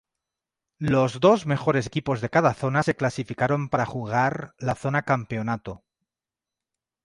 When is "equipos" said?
1.85-2.21